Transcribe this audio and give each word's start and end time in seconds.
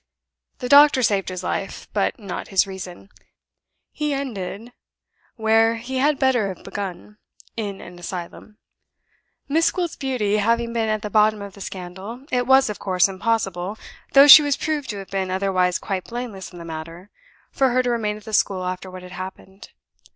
The 0.57 0.67
doctor 0.67 1.03
saved 1.03 1.29
his 1.29 1.43
life, 1.43 1.87
but 1.93 2.17
not 2.17 2.47
his 2.47 2.65
reason; 2.65 3.09
he 3.91 4.15
ended, 4.15 4.73
where 5.35 5.75
he 5.75 5.97
had 5.99 6.17
better 6.17 6.47
have 6.51 6.63
begun, 6.63 7.19
in 7.55 7.79
an 7.81 7.99
asylum. 7.99 8.57
Miss 9.47 9.69
Gwilt's 9.69 9.95
beauty 9.95 10.37
having 10.37 10.73
been 10.73 10.89
at 10.89 11.03
the 11.03 11.11
bottom 11.11 11.43
of 11.43 11.53
the 11.53 11.61
scandal, 11.61 12.25
it 12.31 12.47
was, 12.47 12.67
of 12.67 12.79
course, 12.79 13.07
impossible 13.07 13.77
though 14.13 14.25
she 14.27 14.41
was 14.41 14.57
proved 14.57 14.89
to 14.89 14.97
have 14.97 15.11
been 15.11 15.29
otherwise 15.29 15.77
quite 15.77 16.05
blameless 16.05 16.51
in 16.51 16.57
the 16.57 16.65
matter 16.65 17.11
for 17.51 17.69
her 17.69 17.83
to 17.83 17.91
remain 17.91 18.17
at 18.17 18.23
the 18.23 18.33
school 18.33 18.65
after 18.65 18.89
what 18.89 19.03
had 19.03 19.11
happened. 19.11 19.69